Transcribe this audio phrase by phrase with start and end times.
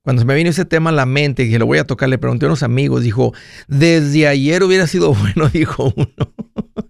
[0.02, 2.18] Cuando se me vino ese tema a la mente, dije, lo voy a tocar, le
[2.18, 3.34] pregunté a unos amigos, dijo,
[3.68, 6.34] desde ayer hubiera sido bueno, dijo uno.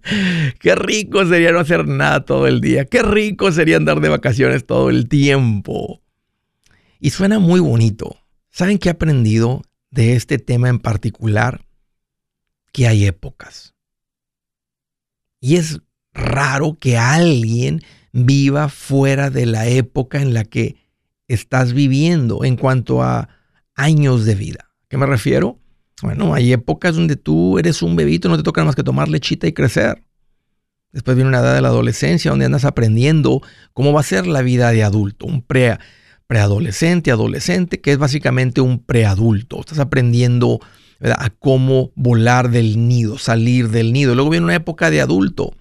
[0.58, 2.86] Qué rico sería no hacer nada todo el día.
[2.86, 6.00] Qué rico sería andar de vacaciones todo el tiempo.
[7.00, 8.18] Y suena muy bonito.
[8.50, 11.64] ¿Saben qué he aprendido de este tema en particular?
[12.72, 13.74] Que hay épocas.
[15.40, 15.80] Y es
[16.12, 20.76] raro que alguien viva fuera de la época en la que
[21.26, 23.30] estás viviendo en cuanto a
[23.74, 24.70] años de vida.
[24.88, 25.58] ¿Qué me refiero?
[26.02, 29.46] Bueno, hay épocas donde tú eres un bebito, no te toca más que tomar lechita
[29.46, 30.04] y crecer.
[30.92, 33.40] Después viene una edad de la adolescencia donde andas aprendiendo
[33.72, 35.78] cómo va a ser la vida de adulto, un pre
[36.30, 39.58] preadolescente, adolescente, que es básicamente un preadulto.
[39.58, 40.60] Estás aprendiendo
[41.02, 44.14] a cómo volar del nido, salir del nido.
[44.14, 45.56] Luego viene una época de adulto,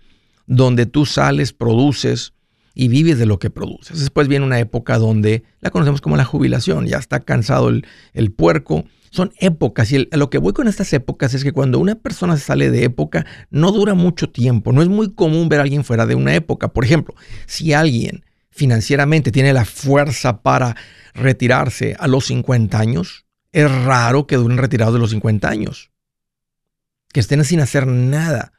[0.45, 2.33] donde tú sales, produces
[2.75, 3.99] y vives de lo que produces.
[3.99, 8.31] Después viene una época donde la conocemos como la jubilación, ya está cansado el, el
[8.31, 8.85] puerco.
[9.09, 12.69] Son épocas y lo que voy con estas épocas es que cuando una persona sale
[12.69, 14.71] de época no dura mucho tiempo.
[14.71, 16.67] No es muy común ver a alguien fuera de una época.
[16.67, 17.15] Por ejemplo,
[17.47, 18.23] si alguien
[18.59, 20.75] financieramente tiene la fuerza para
[21.13, 25.91] retirarse a los 50 años, es raro que duren retirados de los 50 años.
[27.13, 28.51] Que estén sin hacer nada.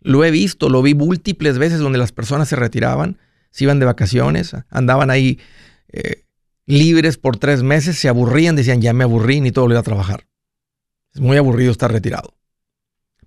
[0.00, 3.18] Lo he visto, lo vi múltiples veces donde las personas se retiraban,
[3.50, 5.40] se iban de vacaciones, andaban ahí
[5.88, 6.24] eh,
[6.66, 9.84] libres por tres meses, se aburrían, decían, ya me aburrí, ni todo lo iba a
[9.84, 10.28] trabajar.
[11.14, 12.36] Es muy aburrido estar retirado.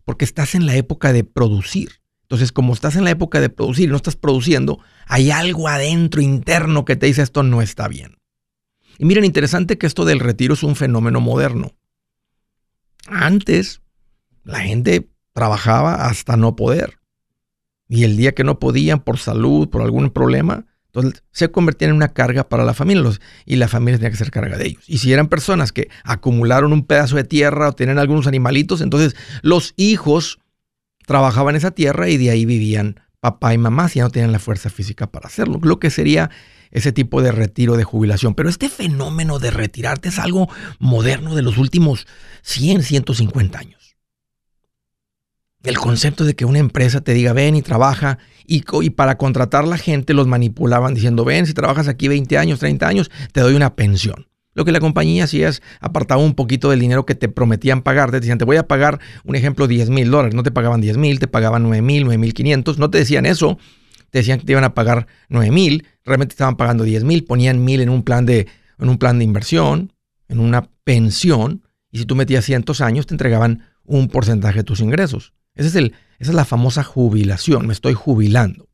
[0.06, 2.01] Porque estás en la época de producir.
[2.32, 6.86] Entonces, como estás en la época de producir no estás produciendo, hay algo adentro interno
[6.86, 8.20] que te dice esto no está bien.
[8.98, 11.76] Y miren, interesante que esto del retiro es un fenómeno moderno.
[13.06, 13.82] Antes,
[14.46, 17.00] la gente trabajaba hasta no poder.
[17.90, 21.98] Y el día que no podían por salud, por algún problema, entonces se convertían en
[21.98, 23.12] una carga para la familia
[23.46, 24.86] y la familia tenía que ser carga de ellos.
[24.88, 29.18] Y si eran personas que acumularon un pedazo de tierra o tenían algunos animalitos, entonces
[29.42, 30.40] los hijos
[31.06, 34.40] trabajaban esa tierra y de ahí vivían papá y mamá si ya no tenían la
[34.40, 35.60] fuerza física para hacerlo.
[35.62, 36.30] Lo que sería
[36.72, 38.34] ese tipo de retiro de jubilación.
[38.34, 42.08] Pero este fenómeno de retirarte es algo moderno de los últimos
[42.42, 43.98] 100, 150 años.
[45.64, 48.18] El concepto de que una empresa te diga ven y trabaja
[48.48, 52.60] y, y, para contratar la gente los manipulaban diciendo ven, si trabajas aquí 20 años,
[52.60, 54.28] 30 años, te doy una pensión.
[54.54, 58.12] Lo que la compañía hacía es apartaba un poquito del dinero que te prometían pagar.
[58.12, 60.36] Te decían, te voy a pagar, un ejemplo, 10 mil dólares.
[60.36, 62.78] No te pagaban 10 mil, te pagaban 9 mil, 9 mil 500.
[62.78, 63.58] No te decían eso.
[64.10, 65.88] Te decían que te iban a pagar 9 mil.
[66.04, 67.24] Realmente estaban pagando 10 mil.
[67.24, 68.48] Ponían mil en un plan de,
[68.78, 69.94] en un plan de inversión,
[70.28, 71.64] en una pensión.
[71.92, 75.34] Y si tú metías cientos años, te entregaban un porcentaje de tus ingresos.
[75.56, 77.68] Es el, esa es la famosa jubilación.
[77.68, 78.70] Me estoy jubilando.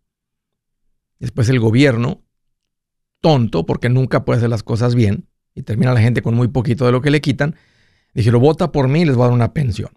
[1.19, 2.23] Después el gobierno,
[3.21, 6.85] tonto, porque nunca puede hacer las cosas bien, y termina la gente con muy poquito
[6.85, 7.55] de lo que le quitan,
[8.13, 9.89] dijeron, vota por mí y les voy a dar una pensión.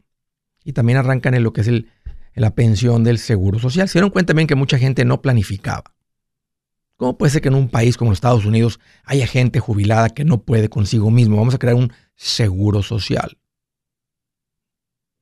[0.64, 1.88] Y también arrancan en lo que es el,
[2.34, 3.86] la pensión del seguro social.
[3.86, 5.84] Se dieron cuenta también que mucha gente no planificaba.
[6.96, 10.24] ¿Cómo puede ser que en un país como los Estados Unidos haya gente jubilada que
[10.24, 11.36] no puede consigo mismo?
[11.36, 13.36] Vamos a crear un seguro social.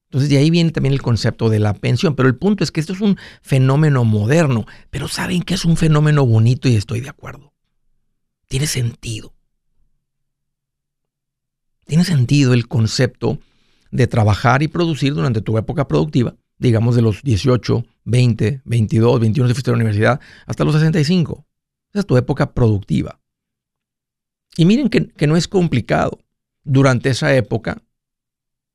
[0.04, 2.14] Entonces de ahí viene también el concepto de la pensión.
[2.14, 4.66] Pero el punto es que esto es un fenómeno moderno.
[4.90, 7.52] Pero saben que es un fenómeno bonito y estoy de acuerdo.
[8.46, 9.34] Tiene sentido.
[11.88, 13.38] Tiene sentido el concepto
[13.90, 19.48] de trabajar y producir durante tu época productiva, digamos de los 18, 20, 22, 21
[19.48, 21.46] si fuiste a la universidad, hasta los 65.
[21.90, 23.18] Esa es tu época productiva.
[24.58, 26.18] Y miren que, no es complicado.
[26.62, 27.80] Durante esa época,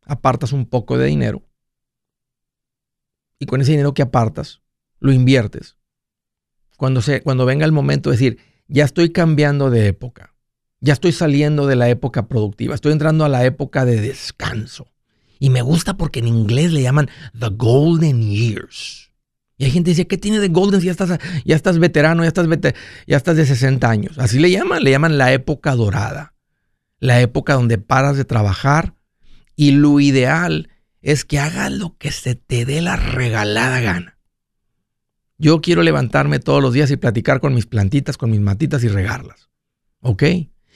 [0.06, 1.44] apartas un poco de dinero
[3.38, 4.63] y con ese dinero que apartas,
[5.00, 5.77] lo inviertes.
[6.77, 10.33] Cuando, se, cuando venga el momento de decir, ya estoy cambiando de época,
[10.84, 14.92] ya estoy saliendo de la época productiva, estoy entrando a la época de descanso.
[15.40, 17.10] Y me gusta porque en inglés le llaman
[17.40, 19.10] the golden years.
[19.58, 22.24] Y hay gente que dice, ¿qué tiene de golden si ya estás, ya estás veterano,
[22.24, 22.48] ya estás,
[23.08, 24.20] ya estás de 60 años?
[24.20, 26.34] Así le llaman, le llaman la época dorada.
[27.00, 28.94] La época donde paras de trabajar
[29.56, 30.70] y lo ideal
[31.02, 34.18] es que hagas lo que se te dé la regalada gana.
[35.38, 38.90] Yo quiero levantarme todos los días y platicar con mis plantitas, con mis matitas y
[38.90, 39.50] regarlas.
[40.02, 40.24] ¿Ok?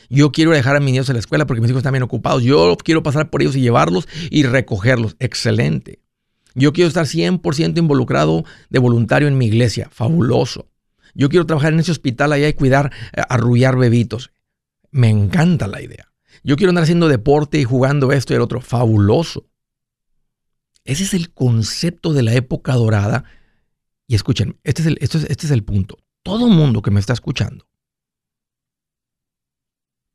[0.10, 2.44] Yo quiero dejar a mis niños en la escuela porque mis hijos están bien ocupados.
[2.44, 5.16] Yo quiero pasar por ellos y llevarlos y recogerlos.
[5.20, 6.00] Excelente.
[6.56, 9.90] Yo quiero estar 100% involucrado de voluntario en mi iglesia.
[9.92, 10.68] Fabuloso.
[11.14, 14.32] Yo quiero trabajar en ese hospital allá y cuidar, eh, arrullar bebitos.
[14.92, 16.12] Me encanta la idea.
[16.44, 18.62] Yo quiero andar haciendo deporte y jugando esto y el otro.
[18.62, 19.50] Fabuloso.
[20.86, 23.26] Ese es el concepto de la época dorada.
[24.08, 25.98] Y escuchen, este es el, este es el punto.
[26.24, 27.68] Todo mundo que me está escuchando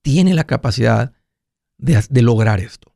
[0.02, 1.12] tiene la capacidad
[1.78, 2.94] de, lograr esto.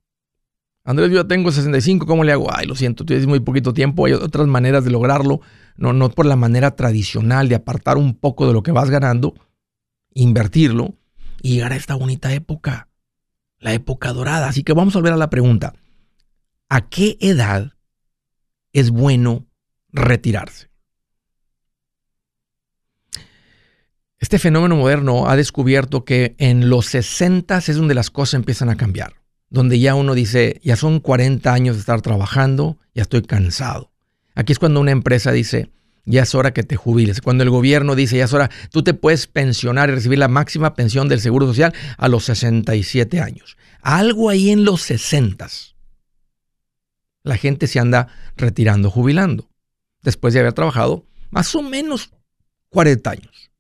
[0.85, 2.49] Andrés, yo ya tengo 65, ¿cómo le hago?
[2.55, 5.41] Ay, lo siento, tienes muy poquito tiempo, hay otras maneras de lograrlo,
[5.77, 9.35] no, no por la manera tradicional de apartar un poco de lo que vas ganando,
[10.15, 10.95] invertirlo
[11.43, 12.89] y llegar a esta bonita época,
[13.59, 14.49] la época dorada.
[14.49, 15.75] Así que vamos a volver a la pregunta.
[16.69, 17.73] ¿A qué edad
[18.73, 19.47] es bueno
[19.93, 20.71] retirarse?
[24.27, 28.77] Este fenómeno moderno ha descubierto que en los 60 es donde las cosas empiezan a
[28.77, 29.15] cambiar,
[29.51, 33.93] donde ya uno dice, ya son 40 años de estar trabajando, ya estoy cansado.
[34.35, 35.71] Aquí es cuando una empresa dice,
[36.07, 37.21] ya es hora que te jubiles.
[37.21, 40.75] Cuando el gobierno dice, ya es hora, tú te puedes pensionar y recibir la máxima
[40.75, 43.57] pensión del Seguro Social a los 67 años.
[43.81, 45.47] Algo ahí en los 60
[47.23, 49.49] la gente se anda retirando, jubilando,
[50.03, 52.11] después de haber trabajado más o menos
[52.71, 53.53] 40 años.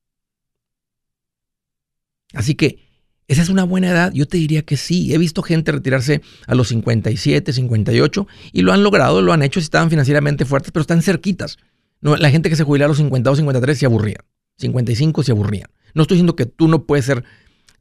[2.37, 2.79] Así que,
[3.27, 4.13] ¿esa es una buena edad?
[4.13, 5.13] Yo te diría que sí.
[5.13, 9.61] He visto gente retirarse a los 57, 58 y lo han logrado, lo han hecho,
[9.61, 11.59] si estaban financieramente fuertes, pero están cerquitas.
[12.01, 14.23] No, la gente que se jubila a los 52, 53 se aburrían.
[14.59, 15.69] 55 se aburrían.
[15.95, 17.25] No estoy diciendo que tú no puedes ser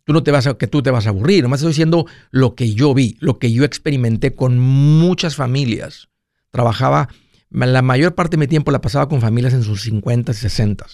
[0.06, 2.56] tú no te vas a, que tú te vas a aburrir, nomás estoy diciendo lo
[2.56, 6.10] que yo vi, lo que yo experimenté con muchas familias.
[6.52, 7.10] Trabajaba,
[7.50, 10.86] la mayor parte de mi tiempo la pasaba con familias en sus 50 y 60.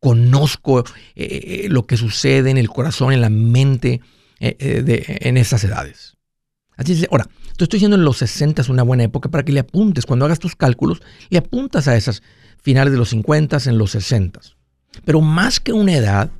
[0.00, 0.84] Conozco eh,
[1.14, 4.00] eh, lo que sucede en el corazón, en la mente,
[4.40, 6.16] eh, de, en esas edades.
[6.76, 9.52] Así es, ahora, te estoy diciendo en los 60 es una buena época para que
[9.52, 10.04] le apuntes.
[10.04, 11.00] Cuando hagas tus cálculos,
[11.30, 12.22] le apuntas a esas
[12.62, 14.40] finales de los 50, en los 60.
[15.04, 16.30] Pero más que una edad,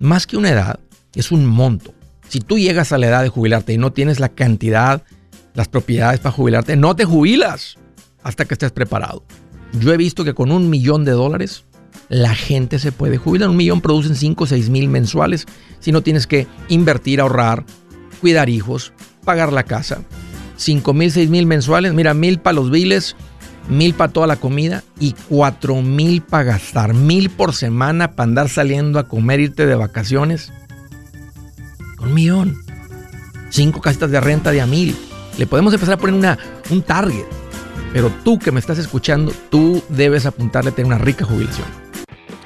[0.00, 0.80] más que una edad,
[1.14, 1.94] es un monto.
[2.28, 5.04] Si tú llegas a la edad de jubilarte y no tienes la cantidad,
[5.54, 7.76] las propiedades para jubilarte, no te jubilas
[8.22, 9.24] hasta que estés preparado.
[9.78, 11.64] Yo he visto que con un millón de dólares
[12.10, 13.48] la gente se puede jubilar.
[13.48, 15.46] Un millón producen 5 o 6 mil mensuales
[15.78, 17.64] si no tienes que invertir, ahorrar,
[18.20, 18.92] cuidar hijos,
[19.24, 20.02] pagar la casa.
[20.56, 23.16] 5 mil, 6 mil mensuales, mira, mil para los biles,
[23.70, 26.92] mil para toda la comida y 4 mil para gastar.
[26.92, 30.52] Mil por semana para andar saliendo a comer, irte de vacaciones.
[32.00, 32.58] Un millón.
[33.50, 34.96] Cinco casitas de renta de a mil.
[35.38, 36.38] Le podemos empezar a poner una,
[36.70, 37.24] un target.
[37.92, 41.79] Pero tú que me estás escuchando, tú debes apuntarle a tener una rica jubilación.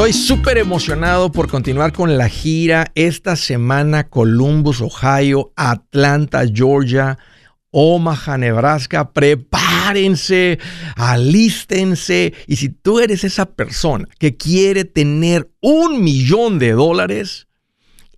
[0.00, 7.18] Estoy súper emocionado por continuar con la gira esta semana Columbus, Ohio, Atlanta, Georgia,
[7.70, 9.12] Omaha, Nebraska.
[9.12, 10.58] Prepárense,
[10.96, 12.32] alístense.
[12.46, 17.48] Y si tú eres esa persona que quiere tener un millón de dólares,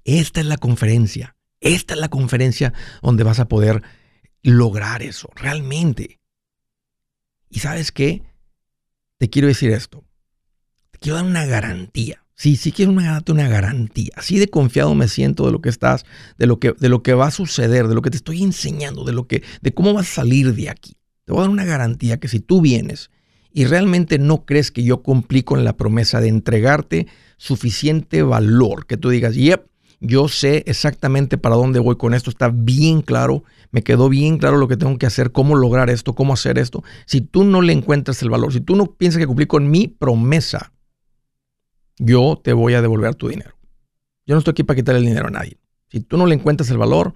[0.05, 1.35] esta es la conferencia.
[1.61, 2.73] Esta es la conferencia
[3.03, 3.83] donde vas a poder
[4.45, 6.21] lograr eso, realmente.
[7.51, 8.23] ¿Y sabes qué?
[9.19, 10.05] Te quiero decir esto
[11.03, 12.25] quiero dar una garantía.
[12.35, 14.13] Sí, sí quiero una, una garantía.
[14.17, 16.05] Así de confiado me siento de lo que estás,
[16.39, 19.05] de lo que, de lo que va a suceder, de lo que te estoy enseñando,
[19.05, 20.97] de lo que, de cómo vas a salir de aquí.
[21.25, 23.11] Te voy a dar una garantía que si tú vienes
[23.53, 27.07] y realmente no crees que yo cumplí con la promesa de entregarte
[27.37, 29.67] suficiente valor, que tú digas, yep,
[30.01, 34.57] yo sé exactamente para dónde voy con esto, está bien claro, me quedó bien claro
[34.57, 36.83] lo que tengo que hacer, cómo lograr esto, cómo hacer esto.
[37.07, 39.87] Si tú no le encuentras el valor, si tú no piensas que cumplí con mi
[39.87, 40.72] promesa,
[41.99, 43.57] yo te voy a devolver tu dinero.
[44.27, 45.59] Yo no estoy aquí para quitar el dinero a nadie.
[45.89, 47.15] Si tú no le encuentras el valor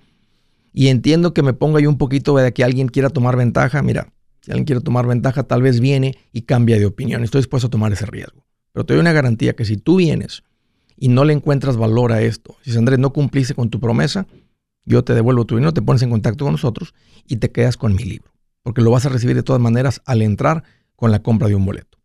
[0.72, 4.12] y entiendo que me ponga yo un poquito de que alguien quiera tomar ventaja, mira,
[4.40, 7.24] si alguien quiere tomar ventaja, tal vez viene y cambia de opinión.
[7.24, 8.44] Estoy dispuesto a tomar ese riesgo.
[8.72, 10.44] Pero te doy una garantía que si tú vienes
[10.96, 14.26] y no le encuentras valor a esto, si Andrés no cumpliste con tu promesa,
[14.84, 16.94] yo te devuelvo tu dinero, te pones en contacto con nosotros
[17.26, 18.30] y te quedas con mi libro.
[18.62, 20.62] Porque lo vas a recibir de todas maneras al entrar
[20.94, 21.98] con la compra de un boleto.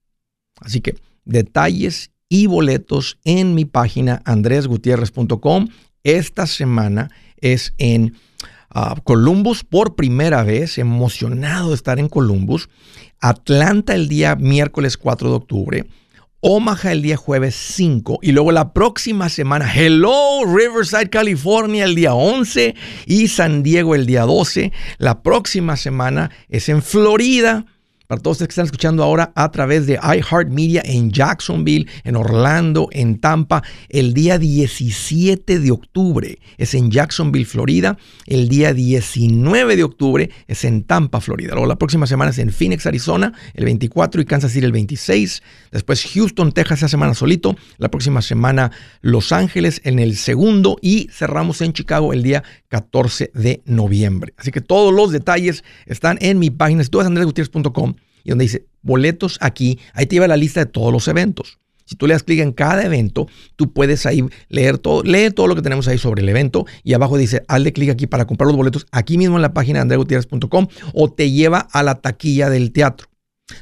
[0.61, 5.67] Así que detalles y boletos en mi página andresgutierrez.com.
[6.05, 7.11] Esta semana
[7.41, 8.15] es en
[8.69, 12.69] ah, Columbus por primera vez, emocionado de estar en Columbus.
[13.19, 15.85] Atlanta el día miércoles 4 de octubre.
[16.39, 22.13] Omaha el día jueves 5 y luego la próxima semana, hello, Riverside, California el día
[22.13, 22.75] 11
[23.07, 24.71] y San Diego el día 12.
[24.99, 27.65] La próxima semana es en Florida
[28.11, 32.89] para todos ustedes que están escuchando ahora a través de iHeartMedia en Jacksonville, en Orlando,
[32.91, 37.97] en Tampa, el día 17 de octubre es en Jacksonville, Florida.
[38.25, 41.53] El día 19 de octubre es en Tampa, Florida.
[41.53, 45.41] Luego la próxima semana es en Phoenix, Arizona, el 24 y Kansas City el 26.
[45.71, 47.55] Después Houston, Texas, esa semana solito.
[47.77, 53.31] La próxima semana Los Ángeles en el segundo y cerramos en Chicago el día 14
[53.33, 54.33] de noviembre.
[54.35, 56.83] Así que todos los detalles están en mi página.
[56.83, 60.65] Si tú vas a y donde dice boletos aquí, ahí te lleva la lista de
[60.65, 61.59] todos los eventos.
[61.85, 65.47] Si tú le das clic en cada evento, tú puedes ahí leer todo, lee todo
[65.47, 68.47] lo que tenemos ahí sobre el evento y abajo dice, hazle clic aquí para comprar
[68.47, 72.49] los boletos aquí mismo en la página de andregutierrez.com o te lleva a la taquilla
[72.49, 73.11] del teatro.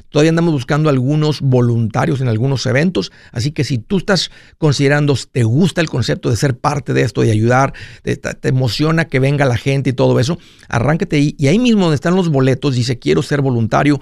[0.08, 5.44] Todavía andamos buscando algunos voluntarios en algunos eventos, así que si tú estás considerando, te
[5.44, 9.56] gusta el concepto de ser parte de esto, de ayudar, te, emociona que venga la
[9.56, 10.38] gente y todo eso,
[10.68, 14.00] arráncate ahí y ahí mismo donde están los boletos dice quiero ser voluntario,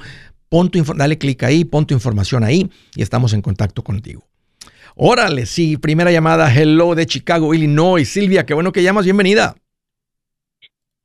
[0.49, 4.25] pon tu, dale clic ahí, pon tu información ahí y estamos en contacto contigo.
[4.95, 8.09] Órale, sí, primera llamada, hello de Chicago, Illinois.
[8.09, 9.55] Silvia, qué bueno que llamas, bienvenida.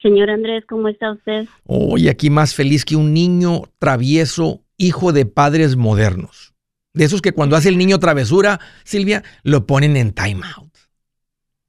[0.01, 1.47] Señor Andrés, ¿cómo está usted?
[1.65, 6.53] Hoy aquí más feliz que un niño travieso, hijo de padres modernos.
[6.93, 10.73] De esos que cuando hace el niño travesura, Silvia, lo ponen en timeout.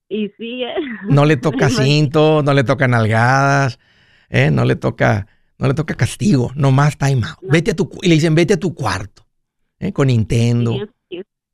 [0.09, 0.75] Y sí, ¿eh?
[1.09, 3.79] No le toca cinto, no le toca nalgadas,
[4.29, 4.51] ¿eh?
[4.51, 7.39] no le toca no le toca castigo, nomás time out.
[7.43, 9.27] Vete a tu, y le dicen, vete a tu cuarto,
[9.79, 9.93] ¿eh?
[9.93, 10.77] con Nintendo,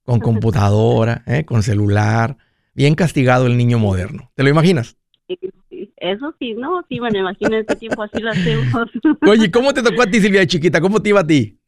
[0.04, 1.45] con computadora, ¿eh?
[1.45, 2.37] con celular.
[2.75, 4.30] Bien castigado el niño moderno.
[4.35, 4.97] ¿Te lo imaginas?
[5.28, 8.90] Eso sí, no, sí, bueno, imagino este tiempo así lo hacemos.
[9.28, 10.80] Oye, ¿cómo te tocó a ti, Silvia, de chiquita?
[10.80, 11.60] ¿Cómo te iba a ti?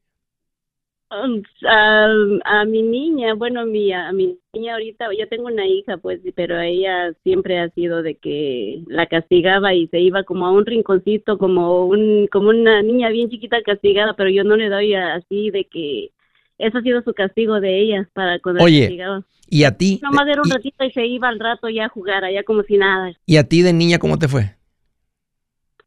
[1.69, 2.07] A,
[2.45, 6.59] a mi niña, bueno, mi, a mi niña ahorita, yo tengo una hija, pues, pero
[6.59, 11.37] ella siempre ha sido de que la castigaba y se iba como a un rinconcito,
[11.37, 15.65] como un, como una niña bien chiquita castigada, pero yo no le doy así de
[15.67, 16.11] que
[16.57, 19.23] eso ha sido su castigo de ella para cuando Oye, la castigaba.
[19.51, 20.01] ¿Y a ti?
[20.03, 22.63] Nomás era un y- ratito y se iba al rato ya a jugar allá como
[22.63, 23.13] si nada.
[23.27, 24.55] ¿Y a ti de niña cómo te fue?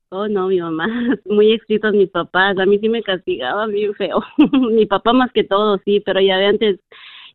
[0.09, 0.87] Oh, no, mi mamá,
[1.25, 4.23] muy estrictos mis papás, a mí sí me castigaban bien feo.
[4.71, 6.79] mi papá más que todo, sí, pero ya de antes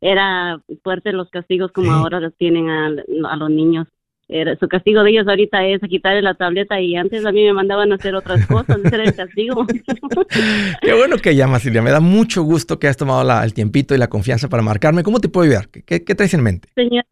[0.01, 1.99] era fuerte los castigos como Sí.
[1.99, 2.87] ahora los tienen a,
[3.29, 3.87] a los niños.
[4.33, 7.53] Era, su castigo de ellos ahorita es quitarle la tableta y antes a mí me
[7.53, 9.67] mandaban a hacer otras cosas, ese era el castigo.
[10.83, 11.83] Qué bueno que llamas, Silvia.
[11.83, 15.03] Me da mucho gusto que has tomado la- el tiempito y la confianza para marcarme.
[15.03, 15.69] ¿Cómo te puedo ayudar?
[15.69, 16.69] ¿Qué, qué- qué traes en mente?
[16.77, 17.07] Señora,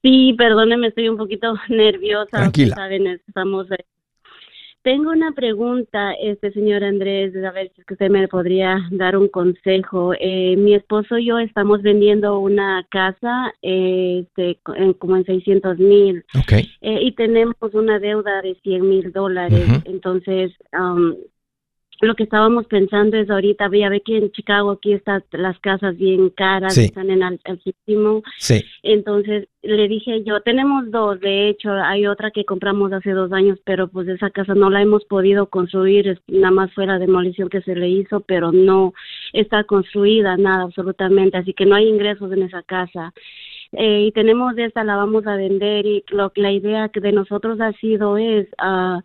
[0.00, 2.28] sí, perdóneme, estoy un poquito nerviosa.
[2.38, 2.76] Tranquila.
[2.76, 3.66] Saben, estamos.
[4.88, 9.18] Tengo una pregunta, este señor Andrés, a ver si es que usted me podría dar
[9.18, 10.14] un consejo.
[10.18, 15.78] Eh, mi esposo y yo estamos vendiendo una casa, eh, este, en- como en 600
[15.78, 16.52] mil, Ok.
[16.80, 19.68] eh, y tenemos una deuda de 100 mil dólares.
[19.84, 21.16] Entonces, am,
[22.00, 25.96] lo que estábamos pensando es ahorita, ya ve que en Chicago aquí están las casas
[25.96, 26.84] bien caras, Sí.
[26.84, 28.22] están en al- altísimo.
[28.38, 28.64] Sí.
[28.82, 33.58] Entonces le dije yo, tenemos dos, de hecho, hay otra que compramos hace dos años,
[33.64, 37.48] pero pues esa casa no la hemos podido construir, es- nada más fue la demolición
[37.48, 38.94] que se le hizo, pero no
[39.32, 43.12] está construida, nada absolutamente, así que no hay ingresos en esa casa.
[43.72, 47.60] Eh, y tenemos esta, la vamos a vender y lo, la idea que de nosotros
[47.60, 48.46] ha sido es...
[48.58, 49.00] se,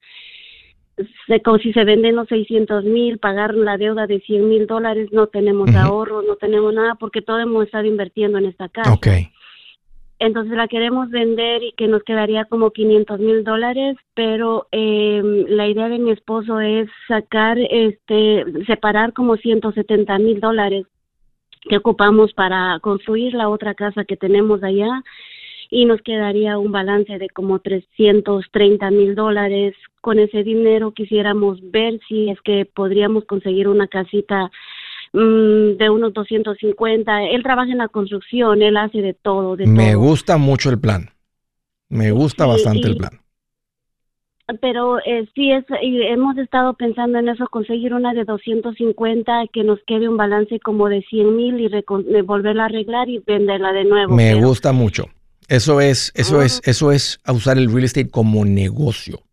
[1.43, 5.27] como si se venden los 600 mil, pagar la deuda de 100 mil dólares, no
[5.27, 5.77] tenemos Ujú.
[5.77, 8.99] ahorros, no tenemos nada porque todo hemos estado invirtiendo en esta casa.
[10.19, 15.67] Entonces la queremos vender y que nos quedaría como 500 mil dólares, pero eh, la
[15.67, 20.85] idea de mi esposo es sacar, este, separar como 170 mil dólares
[21.67, 25.03] que ocupamos para construir la otra casa que tenemos allá
[25.75, 29.73] y nos quedaría un balance de como 330 mil dólares.
[30.01, 34.51] Con ese dinero quisiéramos ver si es que podríamos conseguir una casita
[35.13, 37.23] mm, de unos 250.
[37.23, 40.01] Él trabaja en la construcción, él hace de todo, de Me todo.
[40.01, 41.09] gusta mucho el plan.
[41.89, 43.11] Me gusta bastante el y- plan.
[44.61, 49.63] Pero eh, sí, es, y hemos estado pensando en eso, conseguir una de 250 que
[49.63, 53.85] nos quede un balance como de 100 mil y volverla a arreglar y venderla de
[53.85, 54.13] nuevo.
[54.13, 55.05] Me pero- gusta mucho.
[55.47, 59.23] Eso es, eso es, eso es a usar el real estate como negocio.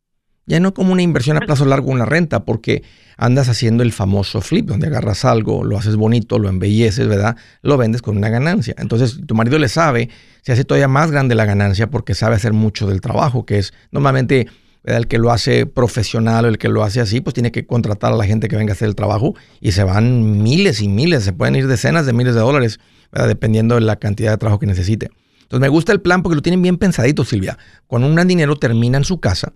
[0.46, 2.82] Ya no como una inversión a plazo largo, una renta, porque
[3.16, 7.36] andas haciendo el famoso flip, donde agarras algo, lo haces bonito, lo embelleces, ¿verdad?
[7.62, 8.74] Lo vendes con una ganancia.
[8.78, 10.08] Entonces, tu marido le sabe,
[10.42, 13.74] se hace todavía más grande la ganancia porque sabe hacer mucho del trabajo, que es
[13.92, 14.48] normalmente
[14.82, 15.02] ¿verdad?
[15.02, 18.12] el que lo hace profesional o el que lo hace así, pues tiene que contratar
[18.12, 21.22] a la gente que venga a hacer el trabajo y se van miles y miles,
[21.22, 22.80] se pueden ir decenas de miles de dólares,
[23.12, 23.28] ¿verdad?
[23.28, 25.10] dependiendo de la cantidad de trabajo que necesite.
[25.50, 27.58] Entonces me gusta el plan porque lo tienen bien pensadito, Silvia.
[27.88, 29.52] Con un gran dinero terminan su casa,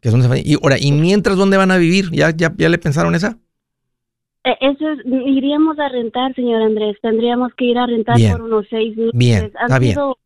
[0.00, 2.10] que es donde se van- y ahora, ¿y mientras dónde van a vivir?
[2.10, 3.36] ¿Ya, ya, ya le pensaron esa?
[4.44, 6.96] Eh, Eso es, iríamos a rentar, señor Andrés.
[7.02, 8.32] Tendríamos que ir a rentar Bien.
[8.32, 9.12] por unos seis meses.
[9.12, 9.92] Bien, está bien.
[9.92, 10.16] sido-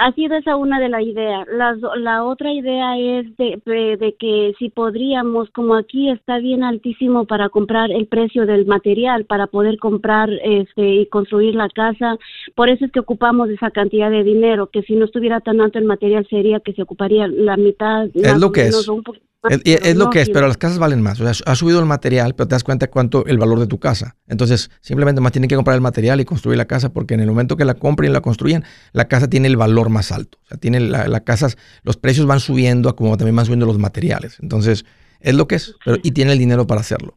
[0.00, 1.44] Ha sido esa una de la idea.
[1.52, 6.62] La, la otra idea es de, de, de que si podríamos, como aquí está bien
[6.62, 12.16] altísimo para comprar el precio del material, para poder comprar este y construir la casa,
[12.54, 15.80] por eso es que ocupamos esa cantidad de dinero, que si no estuviera tan alto
[15.80, 18.06] el material sería que se ocuparía la mitad.
[18.14, 18.88] más lo que menos, es.
[18.88, 19.02] un
[19.44, 21.20] Es, lo que es, sí, pero las casas valen más.
[21.20, 23.78] O sea, ha subido el material, pero te das cuenta cuánto el valor de tu
[23.78, 24.16] casa.
[24.26, 27.28] Entonces, simplemente más tienen que comprar el material y construir la casa, porque en el
[27.28, 30.38] momento que la compren y la construyen, la casa tiene el valor más alto.
[30.44, 31.48] O sea, tiene la, la casa,
[31.84, 34.38] los precios van subiendo, como también van subiendo los materiales.
[34.42, 34.84] Entonces,
[35.20, 37.16] es lo que es, pero, y tiene el dinero para hacerlo.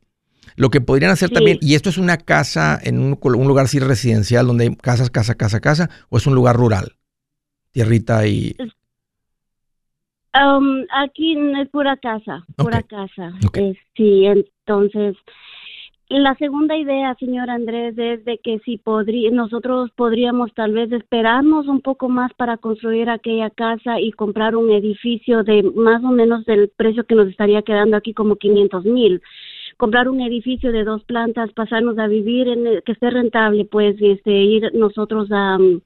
[0.56, 1.36] Lo que podrían hacer Sí.
[1.36, 5.10] también, y esto es una casa en un, un lugar así residencial, donde hay casas,
[5.10, 6.98] casa, casa, casa, o es un lugar rural,
[7.72, 8.56] tierrita y...
[10.34, 13.34] Um, aquí es pura casa, pura casa.
[13.54, 15.18] Eh, sí, entonces,
[16.08, 21.68] la segunda idea, señor Andrés, es de que si podría, nosotros podríamos tal vez esperarnos
[21.68, 26.46] un poco más para construir aquella casa y comprar un edificio de más o menos
[26.46, 29.22] del precio que nos estaría quedando aquí como 500 mil.
[29.76, 34.00] Comprar un edificio de dos plantas, pasarnos a vivir en el- que esté rentable, pues,
[34.00, 35.82] y este, ir nosotros a um,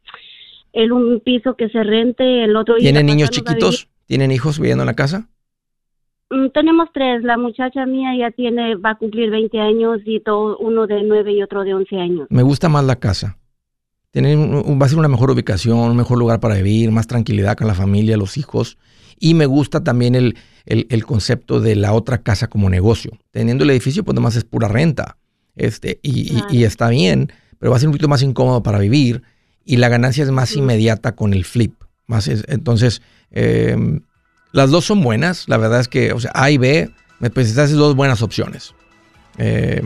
[0.73, 3.87] el un piso que se rente, el otro ¿Tienen niños chiquitos?
[4.05, 5.29] ¿Tienen hijos viviendo en la casa?
[6.29, 7.23] Mm, Tenemos tres.
[7.23, 11.33] La muchacha mía ya tiene, va a cumplir 20 años y todo, uno de 9
[11.33, 12.27] y otro de 11 años.
[12.29, 13.37] Me gusta más la casa.
[14.11, 17.67] Tener va a ser una mejor ubicación, un mejor lugar para vivir, más tranquilidad con
[17.67, 18.77] la familia, los hijos.
[19.19, 23.11] Y me gusta también el, el, concepto de la otra casa como negocio.
[23.31, 25.17] Teniendo el edificio, pues nomás es pura renta.
[25.55, 29.23] Este, y, y, está bien, pero va a ser un poquito más incómodo para vivir
[29.63, 31.73] y la ganancia es más inmediata con el flip.
[32.07, 34.01] Más entonces, em,
[34.51, 35.47] las dos son buenas.
[35.47, 38.73] La verdad es que, o sea, A y B, me esas dos buenas opciones.
[39.37, 39.81] Eh,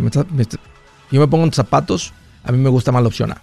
[1.12, 3.42] yo me pongo en zapatos, a mí me gusta más la opción A.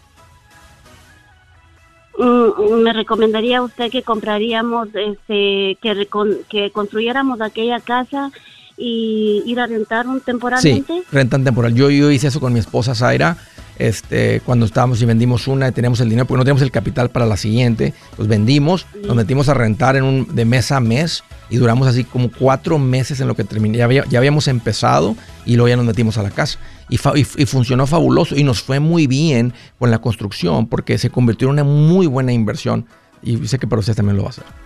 [2.18, 6.08] Mm, me recomendaría usted que compraríamos, este, que,
[6.48, 8.30] que construyéramos aquella casa
[8.78, 10.92] y ir a rentar un temporalmente.
[10.92, 11.74] Sí, rentan temporal.
[11.74, 13.36] Yo, yo hice eso con mi esposa Zaira
[13.78, 17.10] este, cuando estábamos y vendimos una y teníamos el dinero, porque no teníamos el capital
[17.10, 21.24] para la siguiente, pues vendimos, nos metimos a rentar en un, de mes a mes
[21.50, 23.78] y duramos así como cuatro meses en lo que terminé.
[23.78, 26.58] Ya, ya habíamos empezado y luego ya nos metimos a la casa.
[26.88, 31.48] Y, y, funcionó fabuloso y nos fue muy bien con la construcción porque se convirtió
[31.48, 32.86] en una muy buena inversión
[33.22, 34.65] y sé que para ustedes también lo va a hacer.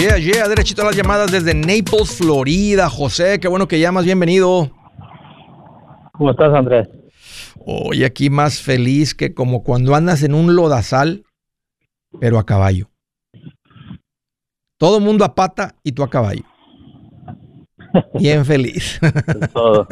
[0.00, 2.88] Yeah, yeah, derechito a las llamadas desde Naples, Florida.
[2.88, 4.70] José, qué bueno que llamas, bienvenido.
[6.12, 6.88] ¿Cómo estás, Andrés?
[7.66, 11.24] Hoy aquí más feliz que como cuando andas en un lodazal,
[12.18, 12.88] pero a caballo.
[14.78, 16.44] Todo mundo a pata y tú a caballo.
[18.14, 18.98] Bien feliz.
[19.52, 19.86] Todo.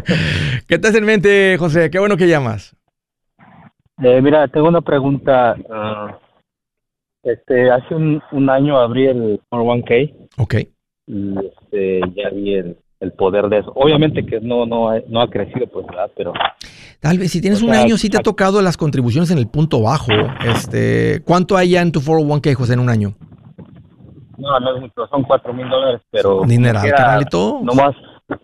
[0.68, 1.90] ¿Qué te hace en mente, José?
[1.90, 2.76] Qué bueno que llamas.
[4.00, 5.56] Eh, mira, tengo una pregunta.
[5.68, 6.20] Ah,
[7.22, 10.14] este, hace un, un año abrí el 401k.
[10.38, 10.54] Ok.
[11.06, 12.76] Y este, ya vi el,
[13.16, 13.72] poder de eso.
[13.74, 16.10] Obviamente que no, no, ha, no ha crecido, pues, ¿verdad?
[16.16, 16.32] Pero...
[17.00, 19.80] Tal vez, si tienes un año, sí te ha tocado las contribuciones en el punto
[19.80, 20.12] bajo.
[20.44, 23.14] Este, ¿Cuánto hay ya en tu 401k, José, en un año?
[24.36, 26.42] No, no es mucho, son 4 mil dólares, pero...
[26.46, 27.60] Dineral, carnalito.
[27.62, 27.94] No más,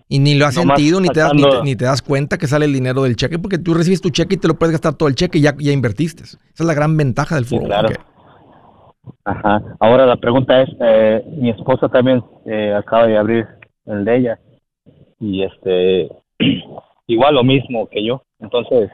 [0.08, 2.72] y ni lo has sentido, ni te, das, ni, te, das cuenta que sale el
[2.72, 5.14] dinero del cheque, porque tú recibes tu cheque y te lo puedes gastar todo el
[5.14, 6.24] cheque y ya, ya invertiste.
[6.24, 7.98] Esa es la gran ventaja del 401k.
[9.24, 9.62] Ajá.
[9.80, 13.46] Ahora la pregunta es, eh, mi esposa también eh, acaba de abrir
[13.86, 14.38] el de ella
[15.20, 16.08] y este
[17.06, 18.22] igual lo mismo que yo.
[18.38, 18.90] Entonces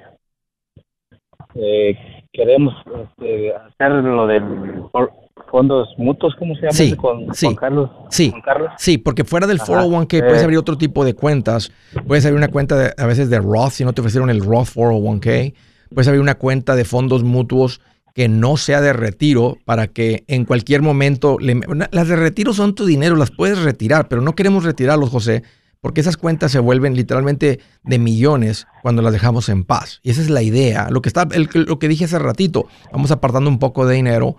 [1.55, 1.97] eh,
[2.33, 4.43] queremos este, hacer lo del
[5.51, 6.73] fondos mutuos, ¿cómo se llama?
[6.73, 7.91] Sí, con, sí, Carlos.
[8.09, 8.33] Sí,
[8.79, 11.71] sí, porque fuera del 401k puedes abrir otro tipo de cuentas.
[12.07, 15.55] Puedes abrir una cuenta a veces de Roth, si no te ofrecieron el Roth 401k.
[15.91, 17.83] Puedes abrir una cuenta de fondos mutuos
[18.15, 21.39] que no sea de retiro para que en cualquier momento...
[21.41, 25.43] las de retiro son tu dinero, las puedes retirar, pero no queremos retirarlos, José,
[25.81, 30.01] porque esas cuentas se vuelven literalmente de millones cuando las dejamos en paz.
[30.03, 30.89] Y esa es la idea.
[30.91, 34.37] Lo que, está, lo que dije hace ratito, vamos apartando un poco de dinero,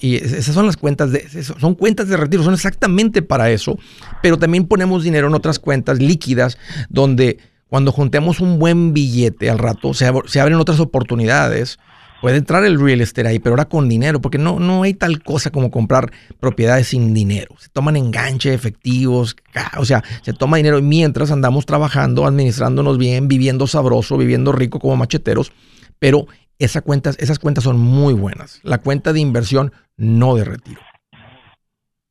[0.00, 1.26] y esas son las cuentas de...
[1.42, 3.78] Son cuentas de retiro, son exactamente para eso,
[4.22, 6.58] pero también ponemos dinero en otras cuentas líquidas
[6.90, 11.78] donde cuando juntemos un buen billete al rato, se, se abren otras oportunidades
[12.22, 15.24] Puede entrar el real estate ahí, pero ahora con dinero, porque no, no hay tal
[15.24, 17.56] cosa como comprar propiedades sin dinero.
[17.58, 19.34] Se toman enganche, efectivos,
[19.76, 24.94] o sea, se toma dinero mientras andamos trabajando, administrándonos bien, viviendo sabroso, viviendo rico como
[24.94, 25.52] macheteros,
[25.98, 26.26] pero
[26.60, 28.60] esas cuentas, esas cuentas son muy buenas.
[28.62, 30.80] La cuenta de inversión, no de retiro.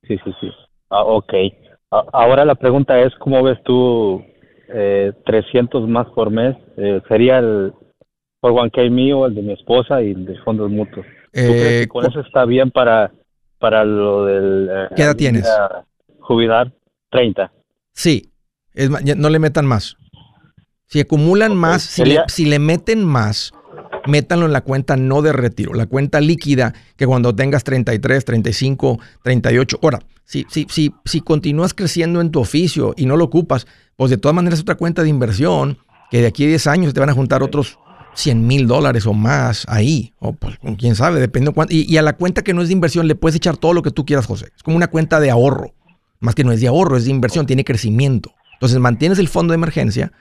[0.04, 0.52] Sí, sí, sí.
[0.89, 1.34] Ah, ok.
[2.12, 4.21] ahora la pregunta es, ¿cómo ves tú
[4.67, 6.58] eh, 300 más por mes?
[6.76, 7.71] Eh, ¿Sería el,
[8.41, 11.06] por One mío, el de mi esposa y el de fondos mutuos.
[11.32, 13.12] Eh, con eso está bien para,
[13.60, 14.67] para lo del...
[14.69, 15.47] Eh, ¿Qué edad tienes?
[16.19, 16.73] Jubilar,
[17.12, 17.51] 30.
[17.93, 18.32] Sí,
[19.15, 19.95] no le metan más.
[20.88, 23.54] Si acumulan más, si le, si le, meten más,
[24.08, 28.99] métanlo en la cuenta no de retiro, la cuenta líquida que cuando tengas 33, 35,
[29.23, 29.80] 38.
[29.84, 34.12] Ahora, si, si, si, si continúas creciendo en tu oficio y no lo ocupas, pues
[34.12, 35.77] de todas maneras otra cuenta de inversión
[36.10, 37.80] que de aquí a 10 años te van a juntar otros
[38.13, 40.13] 100 mil dólares o más ahí.
[40.19, 41.74] O pues, quién sabe, depende de cuánto.
[41.74, 43.91] Y, a la cuenta que no es de inversión le puedes echar todo lo que
[43.91, 44.50] tú quieras, José.
[44.56, 45.74] Es como una cuenta de ahorro.
[46.19, 48.34] Más que no es de ahorro, es de inversión, tiene crecimiento.
[48.54, 50.12] Entonces mantienes el fondo de emergencia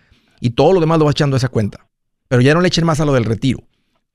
[0.40, 1.86] y todo lo demás lo vas echando a esa cuenta.
[2.28, 3.60] Pero ya no le echen más a lo del retiro.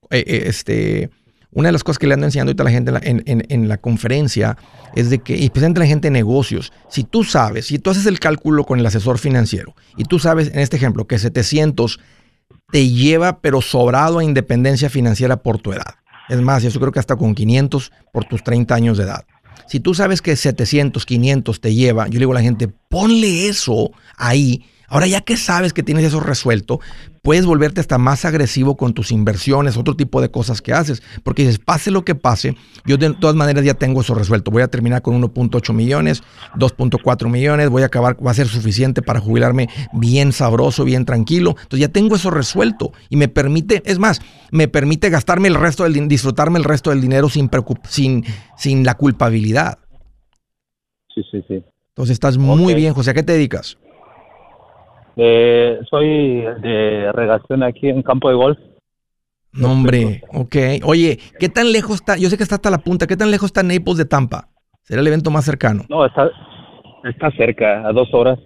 [0.09, 1.11] Eh, eh, este,
[1.51, 3.67] una de las cosas que le ando enseñando ahorita a la gente en la, en,
[3.67, 4.57] la conferencia
[4.93, 8.19] es de que, especialmente la gente de negocios, si tú sabes, si tú haces el
[8.19, 11.99] cálculo con el asesor financiero y tú sabes, en este ejemplo, que 700
[12.71, 15.95] te lleva pero sobrado a independencia financiera por tu edad.
[16.29, 19.25] Es más, yo creo que hasta con 500 por tus 30 años de edad.
[19.67, 23.47] Si tú sabes que 700, 500 te lleva, yo le digo a la gente, ponle
[23.47, 26.79] eso ahí Ahora ya que sabes que tienes eso resuelto,
[27.21, 31.41] puedes volverte hasta más agresivo con tus inversiones, otro tipo de cosas que haces, porque
[31.41, 32.55] dices, pase lo que pase,
[32.85, 34.51] yo de todas maneras ya tengo eso resuelto.
[34.51, 36.23] Voy a terminar con 1.8 millones,
[36.55, 41.57] 2.4 millones, voy a acabar, va a ser suficiente para jubilarme bien sabroso, bien tranquilo.
[41.57, 45.83] Entonces ya tengo eso resuelto y me permite, es más, me permite gastarme el resto
[45.83, 47.49] del disfrutarme el resto del dinero sin
[47.89, 48.23] sin,
[48.57, 49.77] sin la culpabilidad.
[51.13, 51.63] Sí, sí, sí.
[51.89, 53.11] Entonces estás muy bien, José.
[53.11, 53.77] ¿A qué te dedicas?
[55.17, 58.57] Eh, soy de regación aquí en campo de golf.
[59.53, 60.55] No, hombre, ok.
[60.83, 62.17] Oye, ¿qué tan lejos está?
[62.17, 63.07] Yo sé que está hasta la punta.
[63.07, 64.49] ¿Qué tan lejos está Naples de Tampa?
[64.83, 65.85] ¿Será el evento más cercano?
[65.89, 66.29] No, está,
[67.05, 68.37] está cerca, a dos horas.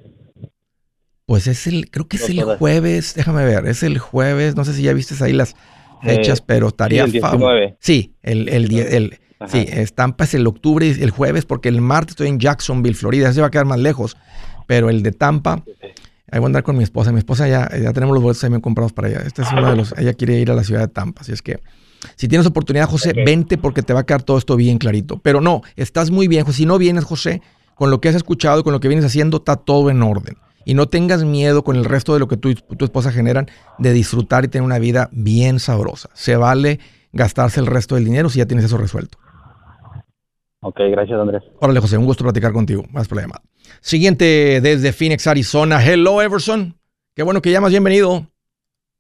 [1.26, 4.74] Pues es el, creo que es el jueves, déjame ver, es el jueves, no sé
[4.74, 5.56] si ya viste ahí las
[6.02, 7.06] fechas, eh, pero estaría...
[7.06, 11.70] Sí, el Sí, el, el, el, sí, Tampa es el octubre y el jueves, porque
[11.70, 14.18] el martes estoy en Jacksonville, Florida, se va a quedar más lejos,
[14.66, 15.64] pero el de Tampa
[16.32, 17.12] Ahí voy a andar con mi esposa.
[17.12, 19.22] Mi esposa ya, ya tenemos los boletos también comprados para allá.
[19.26, 19.94] Este es uno de los.
[19.98, 21.22] Ella quiere ir a la ciudad de Tampa.
[21.22, 21.60] Así es que,
[22.16, 25.20] si tienes oportunidad, José, vente porque te va a quedar todo esto bien clarito.
[25.20, 26.46] Pero no, estás muy bien.
[26.52, 27.42] Si no vienes, José,
[27.76, 30.38] con lo que has escuchado, con lo que vienes haciendo, está todo en orden.
[30.66, 33.48] Y no tengas miedo con el resto de lo que tú y tu esposa generan
[33.78, 36.10] de disfrutar y tener una vida bien sabrosa.
[36.14, 36.80] Se vale
[37.12, 39.18] gastarse el resto del dinero si ya tienes eso resuelto.
[40.62, 41.44] Ok, gracias Andrés.
[41.60, 42.84] Órale José, un gusto platicar contigo.
[42.92, 43.36] Más problema.
[43.80, 45.84] Siguiente desde Phoenix, Arizona.
[45.84, 46.76] Hello Everson.
[47.16, 48.28] Qué bueno que llamas, bienvenido.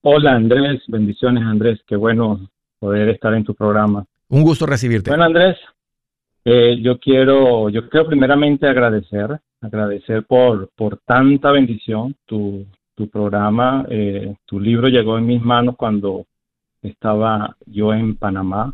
[0.01, 4.05] Hola Andrés, bendiciones Andrés, qué bueno poder estar en tu programa.
[4.29, 5.09] Un gusto recibirte.
[5.09, 5.57] Bueno Andrés,
[6.45, 12.15] eh, yo quiero, yo quiero primeramente agradecer, agradecer por, por tanta bendición.
[12.25, 16.25] Tu, tu programa, eh, tu libro llegó en mis manos cuando
[16.81, 18.73] estaba yo en Panamá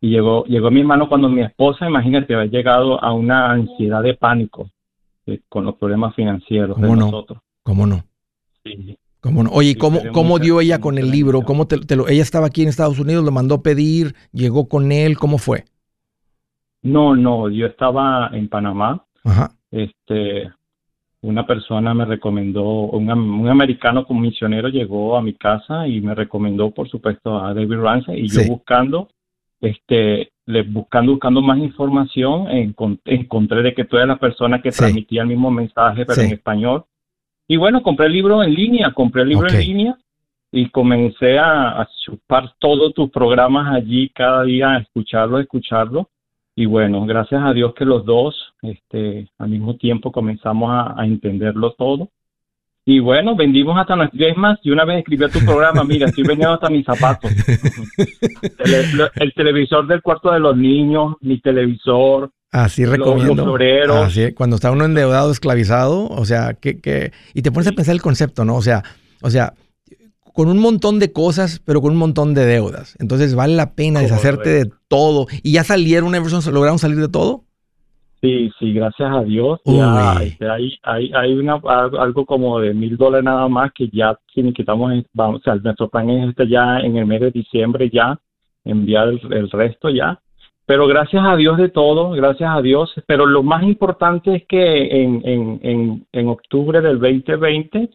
[0.00, 4.02] y llegó, llegó a mi mano cuando mi esposa, imagínate, había llegado a una ansiedad
[4.02, 4.70] de pánico
[5.26, 7.06] eh, con los problemas financieros ¿Cómo de no?
[7.06, 7.38] nosotros.
[7.62, 8.02] ¿Cómo no?
[8.64, 8.96] Sí.
[9.20, 9.50] ¿Cómo no?
[9.50, 11.42] Oye, ¿cómo, cómo dio ella con el libro?
[11.42, 15.18] ¿Cómo te, lo, ella estaba aquí en Estados Unidos, lo mandó pedir, llegó con él,
[15.18, 15.64] ¿cómo fue?
[16.80, 19.04] No, no, yo estaba en Panamá.
[19.22, 19.50] Ajá.
[19.70, 20.50] Este,
[21.20, 26.14] una persona me recomendó, un, un americano como misionero llegó a mi casa y me
[26.14, 29.10] recomendó, por supuesto, a David Ramsey y yo buscando
[29.60, 30.32] este,
[30.68, 32.46] buscando, buscando más información,
[33.04, 36.84] encontré de que todas las personas que transmitían el mismo mensaje, pero en español.
[37.46, 39.98] Y bueno, compré el libro en línea, compré el libro en línea
[40.52, 46.08] y comencé a, chupar todos tus programas allí cada día, a escucharlo, a escucharlo.
[46.56, 51.72] Y bueno, gracias a Dios que los dos, este, al mismo tiempo comenzamos a entenderlo
[51.72, 52.08] todo.
[52.90, 54.58] Y bueno, vendimos hasta nuestras más.
[54.64, 57.30] Y una vez escribí a tu programa, mira, estoy vendiendo hasta mis zapatos.
[59.14, 62.32] el, televisor del cuarto de los niños, mi televisor.
[62.50, 63.56] Así recomiendo.
[63.94, 67.94] Así, cuando está uno endeudado, esclavizado, o sea, que, que, y te pones a pensar
[67.94, 68.56] el concepto, ¿no?
[68.56, 68.82] O sea,
[69.22, 69.54] o sea,
[70.34, 72.96] con un montón de cosas, pero con un montón de deudas.
[72.98, 75.28] Entonces vale la pena deshacerte de todo.
[75.44, 77.44] ¿Y ya salieron, Everson, lograron salir de todo?
[78.20, 79.60] Sí, sí, gracias a Dios.
[79.64, 84.18] Ya, este, hay, hay, hay una, algo como de mil dólares nada más que ya
[84.34, 87.88] si quitamos, vamos, o sea, nuestro plan es este ya en el mes de diciembre
[87.90, 88.18] ya
[88.64, 90.20] enviar el, resto ya.
[90.66, 92.92] Pero gracias a Dios de todo, gracias a Dios.
[93.06, 97.90] Pero lo más importante es que en, en, en, en octubre del 2020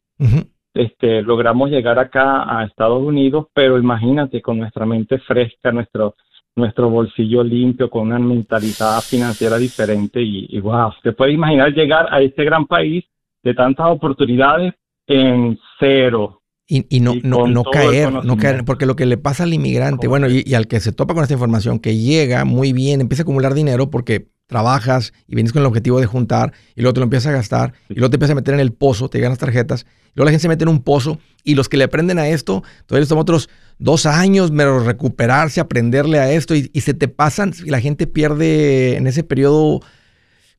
[0.75, 6.15] este, logramos llegar acá a Estados Unidos, pero imagínate con nuestra mente fresca, nuestro
[6.55, 12.07] nuestro bolsillo limpio, con una mentalidad financiera diferente y, y wow, te puede imaginar llegar
[12.11, 13.03] a este gran país
[13.43, 14.73] de tantas oportunidades
[15.07, 16.41] en cero.
[16.67, 20.27] Y, no, no, no caer, no caer, porque lo que le pasa al inmigrante, bueno,
[20.27, 23.53] y, al que se topa con esta información, que llega muy bien, empieza a acumular
[23.53, 27.27] dinero porque trabajas y vienes con el objetivo de juntar y luego te lo empiezas
[27.27, 29.85] a gastar y luego te empiezas a meter en el pozo, te llegan las tarjetas,
[30.07, 32.29] y luego la gente se mete en un pozo y los que le aprenden a
[32.29, 37.07] esto, todavía les toma otros dos años, pero recuperarse, aprenderle a esto y, se te
[37.07, 39.81] pasan, y la gente pierde en ese periodo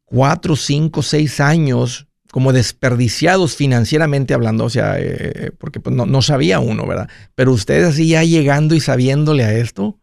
[0.04, 6.60] cuatro, cinco, seis años como desperdiciados financieramente hablando, o sea, eh, porque pues, no, sabía
[6.60, 7.08] uno, ¿verdad?
[7.34, 9.98] Pero ustedes así ya llegando y sabiéndole a esto,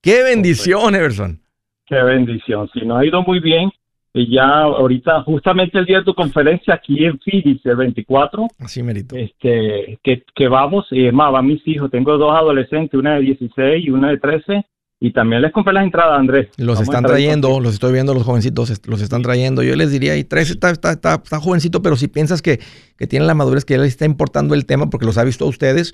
[0.00, 1.40] qué bendición, Everson.
[1.86, 3.70] Qué bendición, sí, nos ha ido muy bien.
[4.16, 8.46] Y ya ahorita, justamente el día de tu conferencia aquí en Phoenix, el 24.
[8.60, 9.16] Así merito.
[9.16, 11.90] Este, que, que vamos, y más, van mis hijos.
[11.90, 14.66] Tengo dos adolescentes, una de 16 y una de 13.
[15.00, 16.48] Y también les compré las entradas, Andrés.
[16.58, 19.64] Los están trayendo, los estoy viendo los jovencitos, los están trayendo.
[19.64, 22.60] Yo les diría, y 13 está, está, está, está jovencito, pero si piensas que,
[22.96, 25.44] que tiene la madurez, que ya les está importando el tema porque los ha visto
[25.44, 25.92] a ustedes,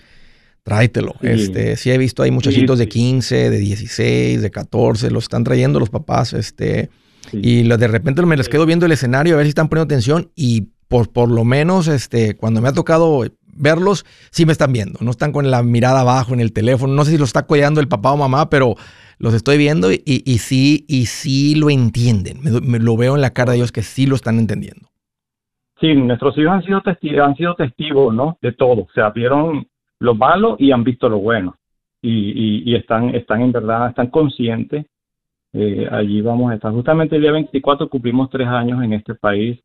[0.63, 1.15] tráetelo.
[1.23, 1.27] Sí.
[1.27, 5.81] Este, sí he visto hay muchachitos de 15, de 16, de 14, los están trayendo
[5.81, 6.91] los papás, este
[7.33, 10.31] y de repente me les quedo viendo el escenario a ver si están poniendo atención
[10.35, 13.23] y por, por lo menos este, cuando me ha tocado
[13.55, 14.99] verlos, sí me están viendo.
[15.03, 16.95] No están con la mirada abajo en el teléfono.
[16.95, 18.75] No sé si lo está cuidando el papá o mamá, pero
[19.19, 22.39] los estoy viendo y, y sí, y sí lo entienden.
[22.43, 24.89] Me, lo veo en la cara de ellos que sí lo están entendiendo.
[25.81, 28.37] Sí, nuestros hijos han sido, testigos, han sido testigos ¿no?
[28.43, 28.83] de todo.
[28.83, 29.67] O sea, vieron
[29.99, 31.57] lo malo y han visto lo bueno.
[32.03, 34.87] Y, y, y están, están en verdad, están conscientes
[35.53, 36.73] eh, allí vamos a estar.
[36.73, 39.59] Justamente el día 24 cumplimos tres años en este país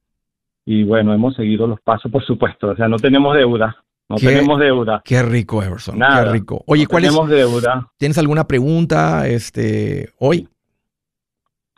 [0.65, 2.69] y bueno, hemos seguido los pasos, por supuesto.
[2.69, 3.75] O sea, no tenemos deuda.
[4.07, 5.01] No tenemos deuda.
[5.03, 5.99] Qué rico, Everson.
[5.99, 6.63] qué rico.
[6.67, 7.87] Oye, ¿cuál tenemos deuda.
[7.97, 10.47] ¿Tienes alguna pregunta este, hoy?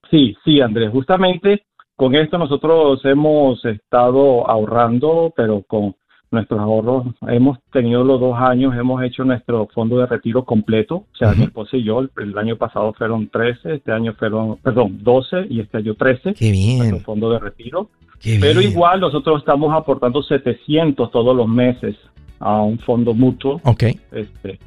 [0.10, 0.91] Sí, sí, Andrés.
[0.91, 1.63] Justamente
[1.96, 5.96] con esto nosotros hemos estado ahorrando, pero con
[6.38, 7.08] nuestros ahorros.
[7.28, 10.95] Hemos tenido los dos años, hemos hecho nuestro fondo de retiro completo.
[10.95, 15.00] O sea, mi esposa y yo, el, año pasado fueron 13, este año fueron, perdón,
[15.02, 16.34] 12 y este año 13.
[16.34, 16.80] Qué bien.
[16.80, 17.89] Nuestro fondo de retiro.
[18.23, 21.95] Pero igual nosotros estamos aportando 700 todos los meses
[22.39, 23.62] a un fondo mutuo.
[23.63, 23.84] Ok.
[24.12, 24.60] Este,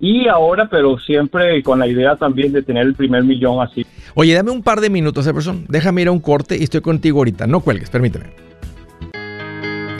[0.00, 3.86] y ahora, pero siempre con la idea también de tener el primer millón así.
[4.14, 5.64] Oye, dame un par de minutos, Everson.
[5.68, 7.46] Déjame ir a un corte y estoy contigo ahorita.
[7.46, 8.51] No cuelgues, permíteme.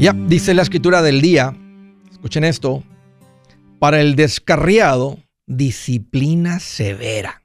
[0.00, 1.54] Ya, dice la escritura del día,
[2.10, 2.82] escuchen esto,
[3.78, 7.42] para el descarriado, disciplina severa.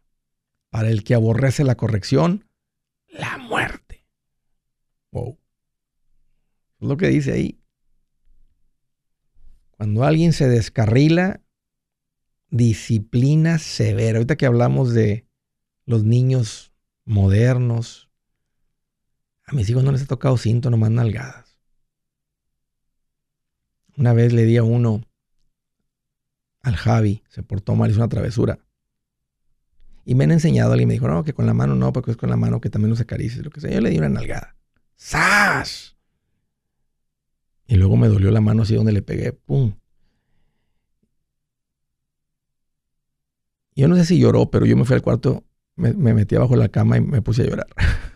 [0.69, 2.45] Para el que aborrece la corrección,
[3.09, 4.05] la muerte.
[5.11, 5.37] Wow.
[6.79, 7.59] Es lo que dice ahí.
[9.71, 11.41] Cuando alguien se descarrila,
[12.51, 14.19] disciplina severa.
[14.19, 15.27] Ahorita que hablamos de
[15.85, 16.71] los niños
[17.03, 18.09] modernos,
[19.43, 21.44] a mis hijos no les ha tocado cinto, nomás nalgadas.
[23.97, 25.03] Una vez le di a uno
[26.61, 28.59] al Javi, se portó mal, hizo una travesura.
[30.03, 32.17] Y me han enseñado, alguien me dijo, no, que con la mano no, porque es
[32.17, 33.71] con la mano que también los acaricia, lo que sea.
[33.71, 34.55] Yo le di una nalgada.
[34.95, 35.95] ¡Sas!
[37.67, 39.75] Y luego me dolió la mano así donde le pegué, ¡pum!
[43.75, 45.43] Yo no sé si lloró, pero yo me fui al cuarto,
[45.75, 47.67] me, metí abajo la cama y me puse a llorar.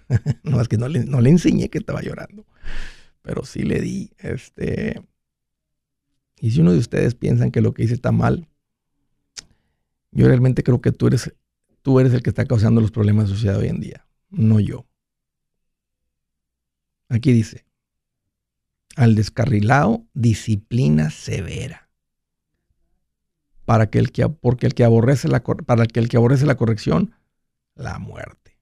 [0.44, 2.46] no, es que no le, no le enseñé que estaba llorando,
[3.22, 5.02] pero sí le di, este,
[6.40, 8.48] y si uno de ustedes piensan que lo que hice está mal,
[10.12, 11.34] yo realmente creo que tú eres,
[11.82, 14.86] tú eres el que está causando los problemas de sociedad hoy en día, no yo.
[17.10, 17.66] Aquí dice,
[18.96, 21.90] al descarrilado, disciplina severa.
[23.66, 27.14] Para que el que, porque el que aborrece la, para el que aborrece la corrección,
[27.76, 28.58] la muerte.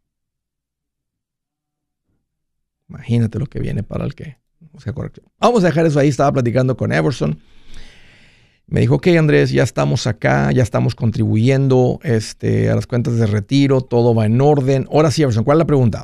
[2.89, 4.39] Imagínate lo que viene para el que
[5.39, 6.07] Vamos a dejar eso ahí.
[6.07, 7.39] Estaba platicando con Everson.
[8.69, 13.25] Me dijo, ok Andrés, ya estamos acá, ya estamos contribuyendo este, a las cuentas de
[13.25, 14.87] retiro, todo va en orden.
[14.91, 16.03] Ahora sí, Everson, ¿cuál es la pregunta?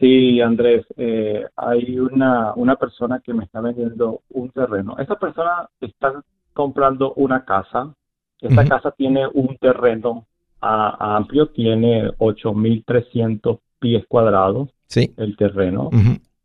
[0.00, 4.96] Sí, Andrés, eh, hay una, una persona que me está vendiendo un terreno.
[4.98, 6.20] Esta persona está
[6.52, 7.94] comprando una casa.
[8.40, 10.26] Esta casa tiene un terreno
[10.60, 15.14] amplio, tiene 8.300 pies cuadrados sí.
[15.16, 15.90] el terreno.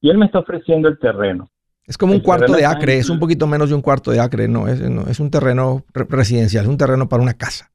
[0.01, 1.49] Y él me está ofreciendo el terreno.
[1.87, 4.47] Es como un cuarto de acre, es un poquito menos de un cuarto de acre,
[4.49, 7.71] no es, es un terreno residencial, es un terreno para una casa.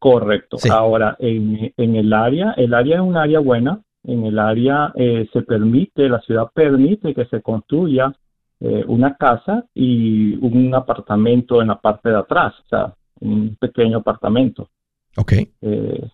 [0.00, 0.58] Correcto.
[0.70, 5.28] Ahora, en, en, el área, el área es un área buena, en el área eh,
[5.32, 8.12] se permite, la ciudad permite que se construya
[8.60, 13.98] eh, una casa y un apartamento en la parte de atrás, o sea, un pequeño
[13.98, 14.68] apartamento.
[15.16, 15.32] Ok.
[15.62, 16.10] Eh,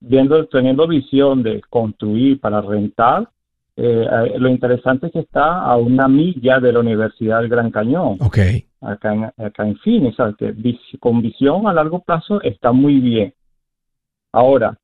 [0.00, 3.28] viendo, teniendo visión de construir para rentar,
[3.78, 8.16] eh, lo interesante es que está a una milla de la Universidad del Gran Cañón.
[8.20, 8.38] Ok.
[8.80, 10.54] Acá en, acá en Phoenix, que
[10.98, 13.34] con visión a largo plazo está muy bien.
[14.32, 14.78] Ahora,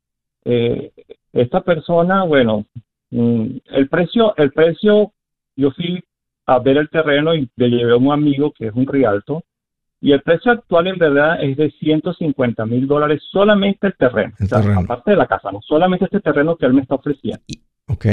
[0.44, 0.92] eh,
[1.32, 2.66] esta persona, bueno,
[3.10, 5.12] mm, el precio, el precio,
[5.56, 6.02] yo fui
[6.46, 9.42] a ver el terreno y le llevé a un amigo que es un rialto,
[10.00, 14.34] y el precio actual en verdad es de 150 mil dólares solamente el terreno,
[14.76, 17.42] aparte de la casa, no solamente este terreno que él me está ofreciendo.
[17.88, 18.06] Ok.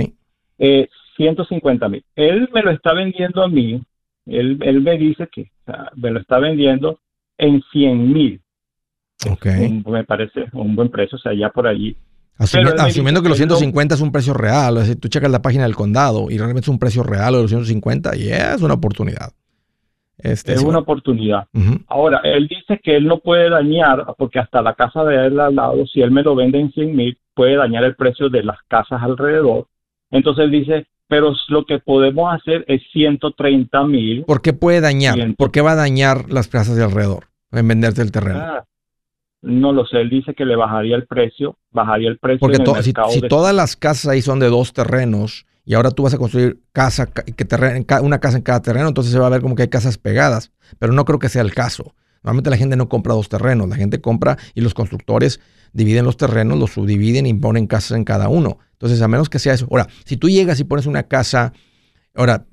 [0.60, 0.88] Eh,
[1.18, 2.04] 150 mil.
[2.16, 3.82] Él me lo está vendiendo a mí,
[4.26, 5.52] él, él me dice que
[5.96, 7.00] me lo está vendiendo
[7.38, 8.42] en 100 mil.
[9.30, 9.46] Ok.
[9.86, 11.96] me parece un buen precio, o sea, ya por allí.
[12.38, 15.76] asumiendo que los 150 es un precio real, o sea, tú checas la página del
[15.76, 19.32] condado y realmente es un precio real de los 150 y es una oportunidad.
[20.18, 21.48] Este, es una oportunidad.
[21.88, 25.56] Ahora, él dice que él no puede dañar, porque hasta la casa de él al
[25.56, 28.58] lado, si él me lo vende en 100 mil, puede dañar el precio de las
[28.68, 29.68] casas alrededor.
[30.12, 34.24] Entonces él dice, pero lo que podemos hacer es 130 mil.
[34.26, 35.36] ¿Por qué puede dañar?
[35.36, 38.40] ¿Por qué va a dañar las casas de alrededor en venderte el terreno?
[38.40, 38.66] Ah,
[39.42, 42.40] no lo sé, él dice que le bajaría el precio, bajaría el precio.
[42.40, 46.14] Porque si, si todas las casas ahí son de dos terrenos, y ahora tú vas
[46.16, 47.48] a construir casa, que
[48.02, 50.52] una casa en cada terreno, entonces se va a ver como que hay casas pegadas,
[50.80, 51.94] pero no creo que sea el caso.
[52.24, 55.40] Normalmente la gente no compra dos terrenos, la gente compra y los constructores
[55.72, 58.58] dividen los terrenos, los subdividen y ponen casas en cada uno.
[58.80, 59.68] Entonces, a menos que sea eso.
[59.70, 61.52] Ahora, si tú llegas y pones una casa,
[62.16, 62.46] ahora,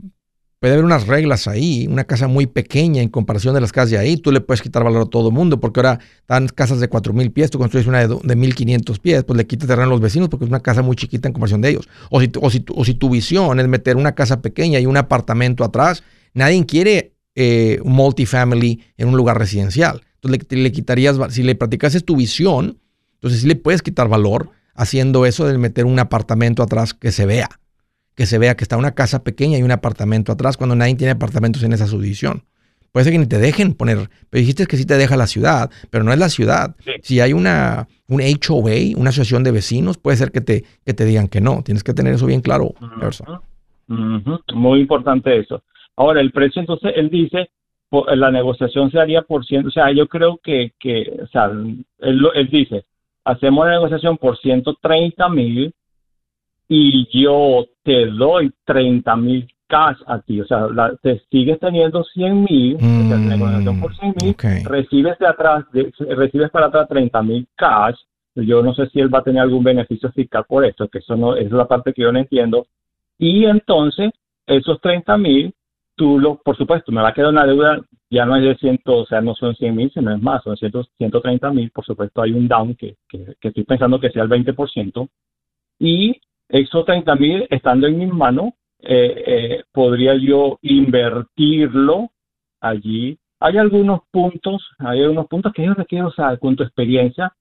[0.59, 3.99] puede haber unas reglas ahí, una casa muy pequeña en comparación de las casas de
[3.99, 6.91] ahí, tú le puedes quitar valor a todo el mundo, porque ahora están casas de
[6.91, 10.01] 4.000 pies, tú construyes una de, de 1.500 pies, pues le quitas terreno a los
[10.01, 11.89] vecinos porque es una casa muy chiquita en comparación de ellos.
[12.11, 14.97] O si, o si, o si tu visión es meter una casa pequeña y un
[14.97, 16.03] apartamento atrás,
[16.35, 20.03] nadie quiere eh, un multifamily en un lugar residencial.
[20.17, 22.81] Entonces le, le quitarías, si le practicases tu visión,
[23.15, 27.27] entonces sí le puedes quitar valor haciendo eso de meter un apartamento atrás que se
[27.27, 27.49] vea
[28.17, 31.13] que se vea que está una casa pequeña y un apartamento atrás cuando nadie tiene
[31.13, 32.45] apartamentos en esa subdivisión.
[32.91, 35.71] Puede ser que ni te dejen poner, pero dijiste que sí te deja la ciudad,
[35.91, 36.75] pero no es la ciudad.
[37.03, 41.05] Si hay una un HOA, una asociación de vecinos, puede ser que te, que te
[41.05, 41.63] digan que no.
[41.63, 42.73] Tienes que tener eso bien claro,
[44.55, 45.63] Muy importante eso.
[45.97, 47.51] Ahora, el precio, entonces, él dice,
[47.91, 51.85] la negociación se haría por ciento, o sea, yo creo que, que o sea, él,
[52.35, 52.87] él dice,
[53.27, 55.75] hacemos la negociación por 130 mil
[56.69, 60.69] y yo te doy 30 mil cash a ti, o sea,
[61.03, 65.65] te sigues teniendo 100 mil, mm, por 100 mil, recibes de atrás,
[66.17, 67.97] recibes para atrás 30 mil cash,
[68.37, 71.17] yo no sé si él va a tener algún beneficio fiscal por esto, que eso
[71.17, 72.67] no es la parte que yo no entiendo,
[73.19, 74.13] y entonces
[74.47, 75.53] esos 30 mil,
[75.97, 77.81] tú lo, por supuesto, me va a quedar una deuda,
[78.11, 80.57] ya no es de 100, o sea, no son 100 mil, sino es más, son
[80.57, 84.29] 130 mil, por supuesto hay un down que, que, que estoy pensando que sea el
[84.29, 85.09] 20%,
[85.79, 92.11] y esos 30 mil estando en mis manos, eh, eh, podría yo invertirlo
[92.61, 93.19] allí.
[93.41, 97.33] Hay algunos puntos, hay algunos puntos que yo requiero, o sea, con tu experiencia,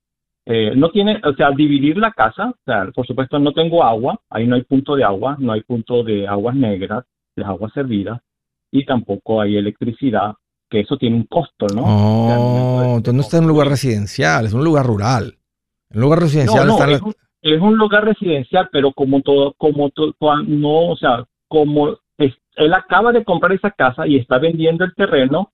[0.45, 4.19] eh, no tiene, o sea, dividir la casa, o sea, por supuesto no tengo agua,
[4.29, 8.21] ahí no hay punto de agua, no hay punto de aguas negras, de aguas servidas,
[8.79, 10.33] y tampoco hay electricidad,
[10.69, 11.83] que eso tiene un costo, ¿no?
[11.83, 15.37] Oh, entonces no está en un lugar residencial, es un lugar rural.
[15.89, 16.77] En un lugar residencial no,
[17.41, 20.13] es un lugar residencial, pero como todo, como todo,
[20.47, 25.51] no, o sea, como él acaba de comprar esa casa y está vendiendo el terreno,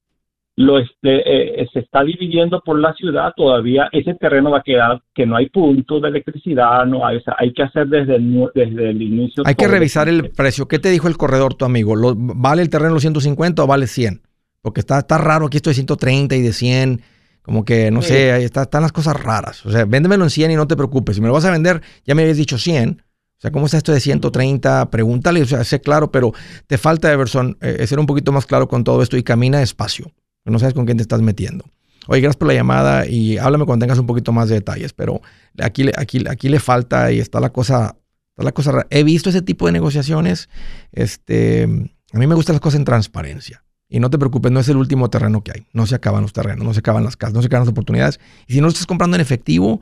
[0.58, 5.02] lo este, eh, se está dividiendo por la ciudad, todavía ese terreno va a quedar
[5.16, 8.50] que no hay puntos de electricidad, no hay, o sea, hay que hacer desde el,
[8.54, 9.44] desde el inicio.
[9.46, 10.68] Hay que revisar el precio.
[10.68, 11.94] ¿Qué te dijo el corredor tu amigo?
[12.16, 14.22] ¿Vale el terreno los 150 o vale 100?
[14.62, 17.02] Porque está, está raro, aquí esto de 130 y de 100.
[17.42, 19.66] Como que, no sé, ahí está, están las cosas raras.
[19.66, 21.16] O sea, véndemelo en 100 y no te preocupes.
[21.16, 23.02] Si me lo vas a vender, ya me habías dicho 100.
[23.02, 24.92] O sea, ¿cómo está esto de 130?
[24.92, 26.32] Pregúntale, o sea, sé claro, pero
[26.68, 30.12] te falta, Everson, eh, ser un poquito más claro con todo esto y camina despacio.
[30.46, 31.66] No sabes con quién te estás metiendo.
[32.08, 35.22] Oye, gracias por la llamada y háblame cuando tengas un poquito más de detalles, pero
[35.62, 37.96] aquí, aquí, aquí le falta y está la cosa,
[38.32, 40.50] está la cosa He visto ese tipo de negociaciones.
[40.92, 41.64] Este,
[42.12, 43.64] a mí me gustan las cosas en transparencia.
[43.88, 45.68] Y no te preocupes, no es el último terreno que hay.
[45.74, 48.20] No se acaban los terrenos, no se acaban las casas, no se acaban las oportunidades.
[48.48, 49.82] Y si no lo estás comprando en efectivo,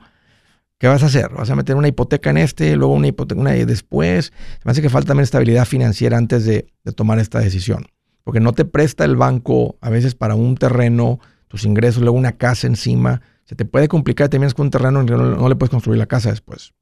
[0.80, 1.28] ¿Qué vas a hacer?
[1.34, 4.32] ¿Vas a meter una hipoteca en este, luego una hipoteca una después?
[4.64, 7.84] Me hace que falta también estabilidad financiera antes de, tomar esta decisión.
[8.24, 12.32] Porque no te presta el banco a veces para un terreno, tus ingresos, luego una
[12.32, 13.22] casa encima.
[13.44, 16.06] Se te puede complicar, te vienes con un terreno y no, le puedes construir la
[16.06, 16.72] casa después.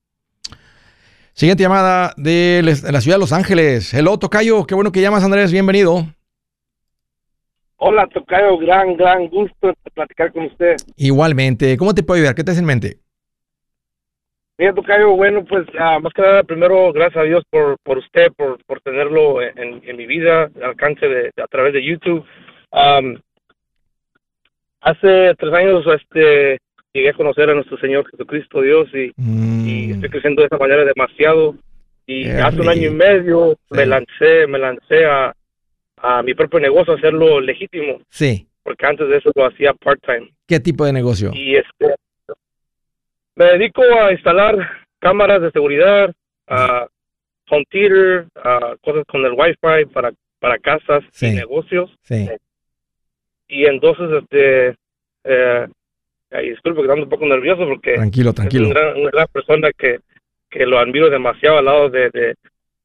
[1.32, 3.94] Siguiente llamada de la ciudad de Los Ángeles.
[3.94, 4.66] Hello, Tocayo.
[4.66, 5.52] Qué bueno que llamas, Andrés.
[5.52, 6.04] Bienvenido.
[7.76, 8.58] Hola, Tocayo.
[8.58, 10.76] Gran, gran gusto platicar con usted.
[10.96, 11.76] Igualmente.
[11.76, 12.34] ¿Cómo te puedo ayudar?
[12.34, 12.98] ¿Qué te hace en mente?
[14.58, 18.32] Mira, Tocayo, bueno, pues ah, más que nada, primero, gracias a Dios por, por usted,
[18.36, 22.24] por, por tenerlo en, en mi vida, alcance de, a través de YouTube.
[24.80, 26.58] hace tres años este,
[26.92, 29.92] llegué a conocer a nuestro Señor Jesucristo Dios y, mm.
[29.92, 31.54] estoy creciendo de esa manera demasiado.
[32.04, 35.32] Y hace un año y medio me lancé, me lancé a,
[35.98, 38.00] a mi propio negocio, a hacerlo legítimo.
[38.08, 38.48] Sí.
[38.64, 40.32] Porque antes de eso lo hacía part-time.
[40.48, 41.30] ¿Qué tipo de negocio?
[41.34, 41.94] Y este,
[43.38, 44.56] me dedico a instalar
[44.98, 46.12] cámaras de seguridad,
[46.48, 46.88] a
[47.48, 51.88] home theater, a cosas con el wifi para, para casas y negocios.
[52.02, 52.28] Sí.
[53.46, 54.74] Y entonces, este,
[55.22, 55.66] eh,
[56.42, 58.66] disculpe que ando un poco nervioso porque tranquilo, tranquilo.
[58.66, 60.00] es una gran, persona que,
[60.50, 62.34] que lo admiro demasiado al lado de, de,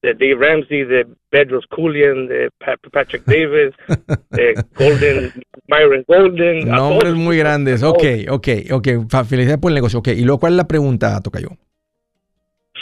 [0.04, 2.50] de Dave Ramsey, de Bedros Koulian, de
[2.92, 3.74] Patrick Davis,
[4.32, 5.32] de Golden,
[5.68, 6.70] Myron Golden.
[6.70, 7.82] Nombres muy grandes.
[7.82, 8.88] Ok, ok, ok.
[9.28, 10.00] Felicidades por el negocio.
[10.00, 11.50] Ok, y luego, ¿cuál es la pregunta, Tocayo?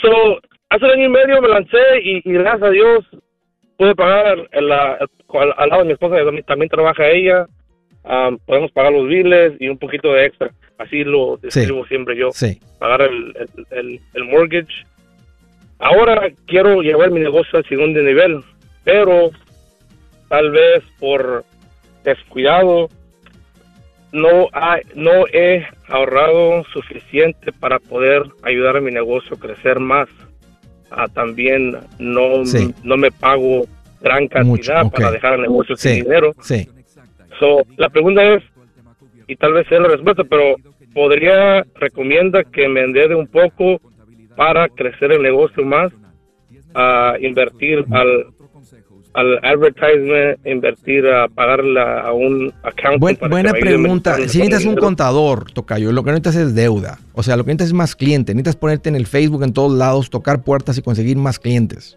[0.02, 0.10] So,
[0.68, 3.06] hace un año y medio me lancé y, gracias a Dios
[3.78, 6.16] pude pagar al, lado de mi esposa,
[6.46, 7.46] también trabaja ella.
[8.04, 10.50] Um, podemos pagar los biles y un poquito de extra.
[10.78, 12.30] Así lo describo siempre yo.
[12.32, 12.58] Sí.
[12.80, 13.34] Pagar el,
[13.70, 14.84] el, el mortgage
[15.82, 18.40] Ahora quiero llevar mi negocio al segundo nivel,
[18.84, 19.30] pero
[20.28, 21.44] tal vez por
[22.04, 22.88] descuidado
[24.12, 24.48] no,
[24.94, 30.08] no he ahorrado suficiente para poder ayudar a mi negocio a crecer más.
[30.92, 32.44] Ah, también no,
[32.84, 33.66] no me pago
[34.00, 36.32] gran cantidad para dejar el negocio sin dinero.
[36.42, 36.68] Sí.
[37.76, 38.44] la pregunta es,
[39.26, 40.54] y tal vez sea la respuesta, pero
[40.94, 43.80] podría, recomienda que me endeude un poco
[44.36, 45.92] para crecer el negocio más,
[46.74, 48.26] a invertir al,
[49.14, 52.98] al advertisement, invertir a pagarle a un account.
[53.28, 54.16] buena pregunta.
[54.16, 56.98] Si necesitas un contador, Tocayo, lo que necesitas es deuda.
[57.12, 58.34] O sea, lo que necesitas es más clientes.
[58.34, 61.96] Necesitas ponerte en el Facebook en todos lados, tocar puertas y conseguir más clientes.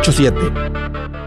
[0.03, 1.20] 887